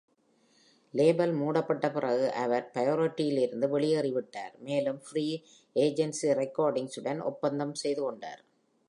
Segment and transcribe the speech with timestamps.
[0.93, 5.31] label மூடப்பட்ட பிறகு அவர் Priority-லிருந்து வெளியேறிவிட்டார் மேலும் Free
[5.75, 8.41] Agency Recordings உடன் ஒப்பந்தம் செய்துகொண்டார்